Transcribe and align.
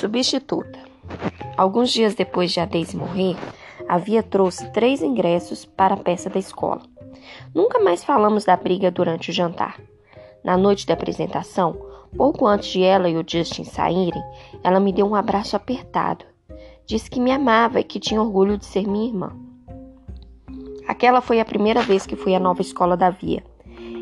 Substituta. 0.00 0.78
Alguns 1.56 1.90
dias 1.90 2.14
depois 2.14 2.52
de 2.52 2.60
a 2.60 2.66
Daisy 2.66 2.96
morrer, 2.96 3.34
a 3.88 3.96
Via 3.96 4.22
trouxe 4.22 4.70
três 4.72 5.02
ingressos 5.02 5.64
para 5.64 5.94
a 5.94 5.96
peça 5.96 6.28
da 6.28 6.38
escola. 6.38 6.82
Nunca 7.54 7.78
mais 7.78 8.04
falamos 8.04 8.44
da 8.44 8.56
briga 8.56 8.90
durante 8.90 9.30
o 9.30 9.32
jantar. 9.32 9.80
Na 10.44 10.56
noite 10.56 10.86
da 10.86 10.92
apresentação, 10.92 11.76
pouco 12.14 12.46
antes 12.46 12.68
de 12.68 12.82
ela 12.82 13.08
e 13.08 13.16
o 13.16 13.24
Justin 13.26 13.64
saírem, 13.64 14.22
ela 14.62 14.78
me 14.78 14.92
deu 14.92 15.06
um 15.06 15.14
abraço 15.14 15.56
apertado. 15.56 16.26
Disse 16.84 17.08
que 17.08 17.18
me 17.18 17.32
amava 17.32 17.80
e 17.80 17.84
que 17.84 17.98
tinha 17.98 18.20
orgulho 18.20 18.58
de 18.58 18.66
ser 18.66 18.86
minha 18.86 19.08
irmã. 19.08 19.32
Aquela 20.86 21.22
foi 21.22 21.40
a 21.40 21.44
primeira 21.44 21.80
vez 21.80 22.06
que 22.06 22.16
fui 22.16 22.34
à 22.34 22.38
nova 22.38 22.60
escola 22.60 22.96
da 22.96 23.08
Via. 23.08 23.42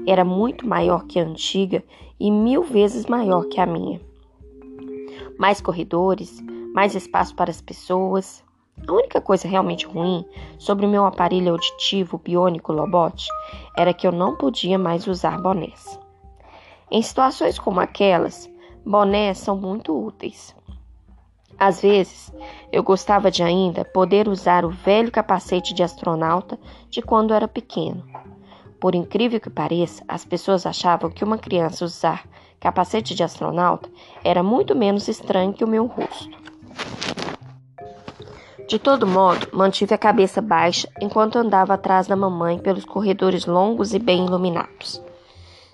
Era 0.07 0.25
muito 0.25 0.67
maior 0.67 1.07
que 1.07 1.21
a 1.21 1.23
antiga 1.25 1.85
e 2.19 2.31
mil 2.31 2.64
vezes 2.64 3.07
maior 3.07 3.45
que 3.45 3.61
a 3.61 3.67
minha. 3.67 4.00
Mais 5.39 5.61
corredores, 5.61 6.43
mais 6.75 6.95
espaço 6.95 7.35
para 7.35 7.51
as 7.51 7.61
pessoas. 7.61 8.45
A 8.87 8.93
única 8.93 9.21
coisa 9.21 9.49
realmente 9.49 9.87
ruim 9.87 10.25
sobre 10.59 10.85
o 10.85 10.89
meu 10.89 11.07
aparelho 11.07 11.53
auditivo 11.53 12.19
biônico 12.19 12.73
Lobot 12.73 13.29
era 13.77 13.95
que 13.95 14.07
eu 14.07 14.13
não 14.13 14.37
podia 14.37 14.79
mais 14.79 15.07
usar 15.07 15.41
bonés. 15.41 15.99
Em 16.91 17.01
situações 17.01 17.59
como 17.59 17.81
aquelas, 17.81 18.51
bonés 18.85 19.39
são 19.39 19.57
muito 19.57 19.97
úteis. 19.97 20.55
Às 21.59 21.81
vezes, 21.81 22.32
eu 22.73 22.82
gostava 22.82 23.31
de 23.31 23.43
ainda 23.43 23.85
poder 23.85 24.29
usar 24.29 24.65
o 24.65 24.71
velho 24.71 25.11
capacete 25.11 25.73
de 25.73 25.82
astronauta 25.82 26.59
de 26.91 27.01
quando 27.01 27.32
era 27.32 27.46
pequeno. 27.46 28.05
Por 28.81 28.95
incrível 28.95 29.41
que 29.41 29.49
pareça, 29.49 30.05
as 30.07 30.25
pessoas 30.25 30.67
achavam 30.67 31.11
que 31.11 31.25
uma 31.25 31.39
criança 31.39 31.85
usar 31.85 32.29
capacete 32.64 33.14
de 33.14 33.23
astronauta 33.23 33.91
era 34.25 34.42
muito 34.42 34.75
menos 34.75 35.07
estranho 35.07 35.53
que 35.53 35.62
o 35.62 35.69
meu 35.69 35.84
rosto. 35.84 36.31
De 38.67 38.79
todo 38.79 39.07
modo, 39.07 39.48
mantive 39.53 39.93
a 39.93 39.98
cabeça 39.98 40.41
baixa 40.41 40.89
enquanto 40.98 41.37
andava 41.37 41.75
atrás 41.75 42.07
da 42.07 42.17
mamãe 42.17 42.59
pelos 42.59 42.87
corredores 42.87 43.45
longos 43.45 43.92
e 43.92 43.98
bem 43.98 44.25
iluminados. 44.25 45.03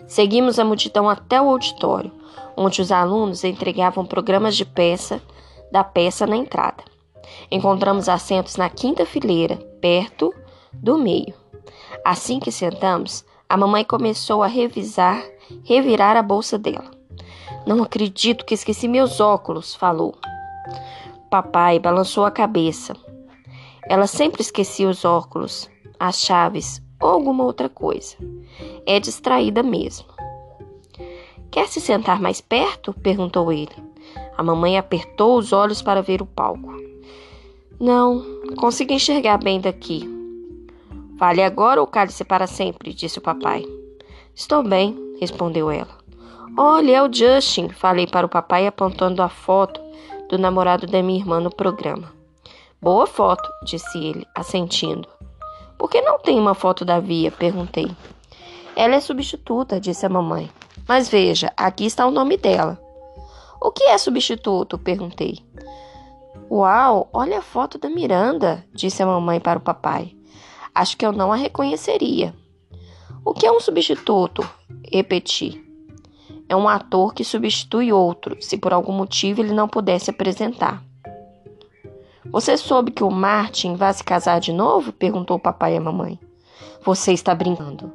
Seguimos 0.09 0.59
a 0.59 0.65
multidão 0.65 1.09
até 1.09 1.41
o 1.41 1.49
auditório, 1.49 2.11
onde 2.57 2.83
os 2.83 2.91
alunos 2.91 3.45
entregavam 3.45 4.05
programas 4.05 4.57
de 4.57 4.65
peça 4.65 5.23
da 5.71 5.85
peça 5.85 6.27
na 6.27 6.37
entrada. 6.37 6.83
Encontramos 7.49 8.09
assentos 8.09 8.57
na 8.57 8.69
quinta 8.69 9.07
fileira, 9.07 9.57
perto 9.81 10.35
do 10.73 10.99
meio. 10.99 11.33
Assim 12.05 12.41
que 12.41 12.51
sentamos, 12.51 13.25
a 13.51 13.57
mamãe 13.57 13.83
começou 13.83 14.45
a 14.45 14.47
revisar, 14.47 15.25
revirar 15.65 16.17
a 16.17 16.23
bolsa 16.23 16.57
dela. 16.57 16.89
Não 17.67 17.83
acredito 17.83 18.45
que 18.45 18.55
esqueci 18.55 18.87
meus 18.87 19.19
óculos, 19.19 19.75
falou. 19.75 20.15
Papai 21.29 21.81
balançou 21.81 22.25
a 22.25 22.31
cabeça. 22.31 22.95
Ela 23.89 24.07
sempre 24.07 24.41
esquecia 24.41 24.89
os 24.89 25.05
óculos, 25.05 25.69
as 25.99 26.21
chaves 26.21 26.81
ou 27.03 27.09
alguma 27.09 27.43
outra 27.43 27.69
coisa. 27.69 28.15
É 28.87 29.01
distraída 29.01 29.65
mesmo. 29.65 30.07
Quer 31.51 31.67
se 31.67 31.81
sentar 31.81 32.21
mais 32.21 32.41
perto? 32.41 32.93
perguntou 32.93 33.53
ele. 33.53 33.75
A 34.39 34.45
mamãe 34.45 34.79
apertou 34.79 35.37
os 35.37 35.53
olhos 35.53 35.83
para 35.83 36.03
ver 36.03 36.23
o 36.23 36.27
palco. 36.27 36.73
Não, 37.81 38.25
consigo 38.57 38.93
enxergar 38.93 39.39
bem 39.39 39.61
daqui. 39.61 40.20
Fale 41.21 41.43
agora 41.43 41.83
ou 41.83 41.87
cale-se 41.87 42.25
para 42.25 42.47
sempre, 42.47 42.95
disse 42.95 43.19
o 43.19 43.21
papai. 43.21 43.63
Estou 44.35 44.63
bem, 44.63 44.97
respondeu 45.21 45.71
ela. 45.71 45.99
Olha, 46.57 46.97
é 46.97 47.03
o 47.03 47.13
Justin, 47.13 47.69
falei 47.69 48.07
para 48.07 48.25
o 48.25 48.29
papai 48.29 48.67
apontando 48.67 49.23
a 49.23 49.29
foto 49.29 49.79
do 50.31 50.39
namorado 50.39 50.87
da 50.87 51.03
minha 51.03 51.19
irmã 51.19 51.39
no 51.39 51.55
programa. 51.55 52.11
Boa 52.81 53.07
foto, 53.07 53.47
disse 53.67 53.99
ele, 53.99 54.27
assentindo. 54.35 55.07
Por 55.77 55.91
que 55.91 56.01
não 56.01 56.19
tem 56.19 56.41
uma 56.41 56.55
foto 56.55 56.87
da 56.87 56.99
Via? 56.99 57.31
perguntei. 57.31 57.95
Ela 58.75 58.95
é 58.95 59.01
substituta, 59.01 59.79
disse 59.79 60.07
a 60.07 60.09
mamãe. 60.09 60.51
Mas 60.89 61.07
veja, 61.07 61.53
aqui 61.55 61.85
está 61.85 62.07
o 62.07 62.11
nome 62.11 62.39
dela. 62.39 62.81
O 63.61 63.71
que 63.71 63.85
é 63.85 63.99
substituto? 63.99 64.79
perguntei. 64.79 65.39
Uau, 66.51 67.11
olha 67.13 67.41
a 67.41 67.43
foto 67.43 67.77
da 67.77 67.91
Miranda, 67.91 68.65
disse 68.73 69.03
a 69.03 69.07
mamãe 69.07 69.39
para 69.39 69.59
o 69.59 69.63
papai. 69.63 70.19
Acho 70.81 70.97
que 70.97 71.05
eu 71.05 71.13
não 71.13 71.31
a 71.31 71.37
reconheceria. 71.37 72.35
O 73.23 73.35
que 73.35 73.45
é 73.45 73.53
um 73.53 73.61
substituto? 73.61 74.43
Repeti. 74.91 75.63
É 76.49 76.57
um 76.57 76.67
ator 76.67 77.13
que 77.13 77.23
substitui 77.23 77.93
outro, 77.93 78.41
se 78.41 78.57
por 78.57 78.73
algum 78.73 78.91
motivo 78.91 79.43
ele 79.43 79.53
não 79.53 79.69
pudesse 79.69 80.09
apresentar. 80.09 80.83
Você 82.33 82.57
soube 82.57 82.93
que 82.93 83.05
o 83.05 83.11
Martin 83.11 83.75
vai 83.75 83.93
se 83.93 84.03
casar 84.03 84.41
de 84.41 84.55
novo? 84.55 84.91
perguntou 84.91 85.37
o 85.37 85.41
papai 85.41 85.75
e 85.75 85.77
a 85.77 85.83
mamãe. 85.83 86.19
Você 86.83 87.13
está 87.13 87.35
brincando. 87.35 87.93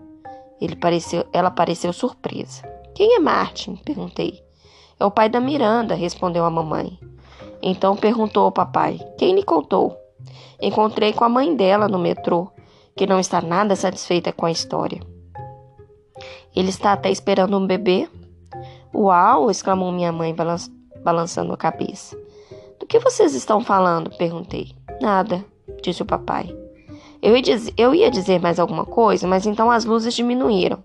Pareceu, 0.80 1.26
ela 1.34 1.50
pareceu 1.50 1.92
surpresa. 1.92 2.62
Quem 2.94 3.16
é 3.16 3.20
Martin? 3.20 3.78
perguntei. 3.78 4.44
É 5.00 5.06
o 5.06 5.10
pai 5.10 5.28
da 5.28 5.40
Miranda, 5.40 5.96
respondeu 5.96 6.46
a 6.46 6.52
mamãe. 6.52 7.00
Então 7.64 7.96
perguntou 7.96 8.44
ao 8.44 8.52
papai: 8.52 9.00
Quem 9.18 9.34
lhe 9.34 9.42
contou? 9.42 9.98
Encontrei 10.62 11.14
com 11.14 11.24
a 11.24 11.30
mãe 11.30 11.56
dela 11.56 11.88
no 11.88 11.98
metrô, 11.98 12.52
que 12.98 13.06
não 13.06 13.20
está 13.20 13.42
nada 13.42 13.76
satisfeita 13.76 14.32
com 14.32 14.46
a 14.46 14.52
história. 14.52 15.02
Ele 16.56 16.70
está 16.70 16.94
até 16.94 17.12
esperando 17.12 17.58
um 17.58 17.68
bebê? 17.68 18.08
Uau! 18.94 19.52
exclamou 19.52 19.92
minha 19.92 20.14
mãe, 20.14 20.34
balançando 21.04 21.52
a 21.52 21.58
cabeça. 21.58 22.18
Do 22.80 22.86
que 22.86 23.00
vocês 23.00 23.36
estão 23.36 23.60
falando? 23.60 24.16
perguntei. 24.18 24.74
Nada, 25.02 25.44
disse 25.84 26.02
o 26.02 26.06
papai. 26.06 26.56
Eu 27.22 27.36
ia, 27.94 28.12
dizer, 28.12 28.40
mais 28.40 28.60
alguma 28.60 28.86
coisa, 28.86 29.28
mas 29.28 29.46
então 29.46 29.70
as 29.70 29.84
luzes 29.84 30.14
diminuíram. 30.14 30.80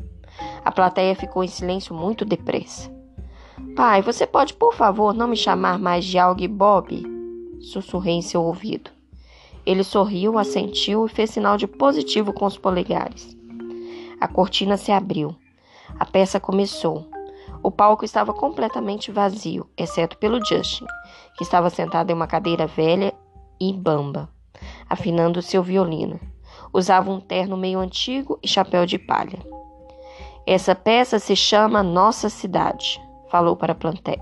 A 0.64 0.72
plateia 0.72 1.14
ficou 1.14 1.44
em 1.44 1.48
silêncio 1.48 1.94
muito 1.94 2.24
depressa. 2.24 2.90
Pai, 3.76 4.02
você 4.02 4.26
pode, 4.26 4.54
por 4.54 4.74
favor, 4.74 5.14
não 5.14 5.28
me 5.28 5.36
chamar 5.36 5.78
mais 5.78 6.04
de 6.04 6.18
Alg 6.18 6.48
Bob? 6.48 7.06
Sussurrei 7.60 8.14
em 8.14 8.22
seu 8.22 8.42
ouvido. 8.42 8.90
Ele 9.70 9.84
sorriu, 9.84 10.36
assentiu 10.36 11.06
e 11.06 11.08
fez 11.08 11.30
sinal 11.30 11.56
de 11.56 11.68
positivo 11.68 12.32
com 12.32 12.44
os 12.44 12.58
polegares. 12.58 13.36
A 14.20 14.26
cortina 14.26 14.76
se 14.76 14.90
abriu. 14.90 15.32
A 15.96 16.04
peça 16.04 16.40
começou. 16.40 17.06
O 17.62 17.70
palco 17.70 18.04
estava 18.04 18.32
completamente 18.32 19.12
vazio, 19.12 19.68
exceto 19.76 20.18
pelo 20.18 20.44
Justin, 20.44 20.86
que 21.36 21.44
estava 21.44 21.70
sentado 21.70 22.10
em 22.10 22.14
uma 22.14 22.26
cadeira 22.26 22.66
velha 22.66 23.14
e 23.60 23.72
bamba, 23.72 24.28
afinando 24.88 25.40
seu 25.40 25.62
violino. 25.62 26.18
Usava 26.72 27.08
um 27.08 27.20
terno 27.20 27.56
meio 27.56 27.78
antigo 27.78 28.40
e 28.42 28.48
chapéu 28.48 28.84
de 28.84 28.98
palha. 28.98 29.38
Essa 30.44 30.74
peça 30.74 31.20
se 31.20 31.36
chama 31.36 31.80
Nossa 31.80 32.28
Cidade 32.28 33.00
falou 33.30 33.54
para 33.54 33.72
a 33.72 33.76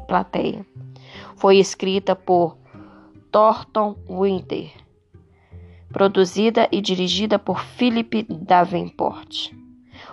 plateia. 0.06 0.66
Foi 1.36 1.56
escrita 1.56 2.14
por 2.14 2.58
Thornton 3.32 3.96
Winter, 4.06 4.70
produzida 5.92 6.68
e 6.70 6.80
dirigida 6.80 7.38
por 7.38 7.60
Philip 7.60 8.26
Davenport. 8.28 9.52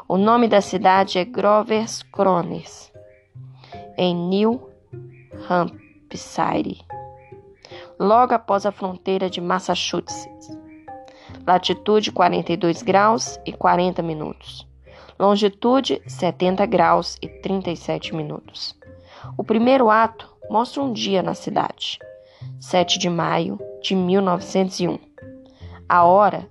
O 0.08 0.18
nome 0.18 0.48
da 0.48 0.62
cidade 0.62 1.20
é 1.20 1.26
Grovers 1.26 2.04
Crones, 2.04 2.92
em 3.98 4.16
New 4.16 4.70
Hampshire, 5.50 6.82
logo 8.00 8.34
após 8.34 8.66
a 8.66 8.72
fronteira 8.72 9.30
de 9.30 9.42
Massachusetts. 9.42 10.56
Latitude 11.46 12.12
42 12.12 12.82
graus 12.82 13.40
e 13.46 13.52
40 13.52 14.02
minutos. 14.02 14.68
Longitude 15.20 16.02
70 16.08 16.66
graus 16.66 17.18
e 17.22 17.28
37 17.28 18.16
minutos. 18.16 18.76
O 19.38 19.44
primeiro 19.44 19.90
ato 19.90 20.36
mostra 20.50 20.82
um 20.82 20.92
dia 20.92 21.22
na 21.22 21.34
cidade, 21.34 22.00
7 22.60 23.00
de 23.00 23.10
maio 23.10 23.60
de 23.82 23.96
1901. 23.96 25.15
A 25.88 26.04
hora 26.04 26.50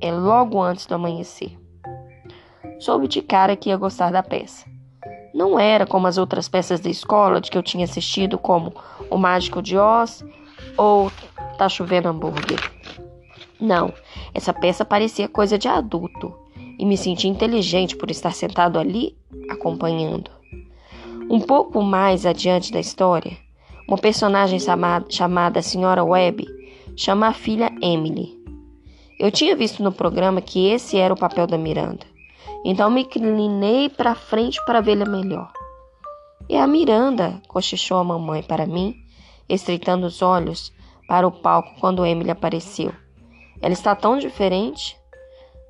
é 0.00 0.12
logo 0.12 0.62
antes 0.62 0.86
do 0.86 0.94
amanhecer. 0.94 1.58
Soube 2.78 3.08
de 3.08 3.20
cara 3.20 3.56
que 3.56 3.68
ia 3.68 3.76
gostar 3.76 4.12
da 4.12 4.22
peça. 4.22 4.66
Não 5.34 5.58
era 5.58 5.84
como 5.84 6.06
as 6.06 6.18
outras 6.18 6.48
peças 6.48 6.78
da 6.78 6.88
escola 6.88 7.40
de 7.40 7.50
que 7.50 7.58
eu 7.58 7.62
tinha 7.62 7.84
assistido, 7.84 8.38
como 8.38 8.72
O 9.10 9.18
Mágico 9.18 9.60
de 9.60 9.76
Oz 9.76 10.24
ou 10.76 11.10
Tá 11.58 11.68
Chovendo 11.68 12.08
Hambúrguer. 12.08 12.60
Não, 13.60 13.92
essa 14.32 14.52
peça 14.52 14.84
parecia 14.84 15.28
coisa 15.28 15.58
de 15.58 15.66
adulto 15.66 16.32
e 16.78 16.86
me 16.86 16.96
senti 16.96 17.26
inteligente 17.26 17.96
por 17.96 18.10
estar 18.10 18.32
sentado 18.32 18.78
ali 18.78 19.16
acompanhando. 19.50 20.30
Um 21.28 21.40
pouco 21.40 21.82
mais 21.82 22.26
adiante 22.26 22.70
da 22.72 22.78
história, 22.78 23.36
uma 23.88 23.98
personagem 23.98 24.60
chamada, 24.60 25.06
chamada 25.08 25.62
Senhora 25.62 26.04
Webb 26.04 26.46
chama 26.96 27.28
a 27.28 27.32
filha 27.32 27.72
Emily. 27.82 28.33
Eu 29.24 29.30
tinha 29.30 29.56
visto 29.56 29.82
no 29.82 29.90
programa 29.90 30.42
que 30.42 30.66
esse 30.66 30.98
era 30.98 31.14
o 31.14 31.18
papel 31.18 31.46
da 31.46 31.56
Miranda, 31.56 32.04
então 32.62 32.90
me 32.90 33.04
inclinei 33.04 33.88
para 33.88 34.14
frente 34.14 34.62
para 34.66 34.82
vê-la 34.82 35.06
melhor. 35.06 35.50
É 36.46 36.60
a 36.60 36.66
Miranda, 36.66 37.40
cochichou 37.48 37.96
a 37.96 38.04
mamãe 38.04 38.42
para 38.42 38.66
mim, 38.66 38.94
estreitando 39.48 40.06
os 40.06 40.20
olhos 40.20 40.74
para 41.08 41.26
o 41.26 41.32
palco 41.32 41.70
quando 41.80 42.04
Emily 42.04 42.30
apareceu. 42.30 42.92
Ela 43.62 43.72
está 43.72 43.96
tão 43.96 44.18
diferente. 44.18 44.94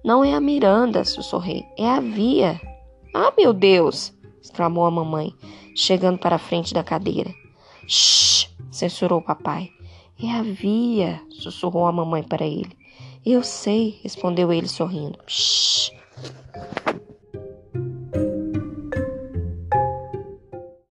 Não 0.05 0.25
é 0.25 0.35
a 0.35 0.41
Miranda, 0.41 1.05
sussurrei, 1.05 1.65
é 1.79 1.89
a 1.89 2.01
Via. 2.01 2.61
Ah, 3.15 3.33
meu 3.39 3.53
Deus! 3.53 4.13
exclamou 4.43 4.85
a 4.85 4.91
mamãe, 4.91 5.33
chegando 5.77 6.19
para 6.19 6.35
a 6.35 6.41
frente 6.41 6.75
da 6.75 6.83
cadeira. 6.83 7.33
Shh! 7.87 8.49
censurou 8.69 9.21
o 9.21 9.25
papai. 9.25 9.71
É 10.21 10.29
a 10.33 10.43
Via, 10.43 11.23
sussurrou 11.31 11.87
a 11.87 11.93
mamãe 11.93 12.25
para 12.25 12.45
ele. 12.45 12.77
Eu 13.27 13.43
sei, 13.43 13.99
respondeu 14.03 14.53
ele 14.53 14.69
sorrindo. 14.69 15.19
Shh! 15.27 15.91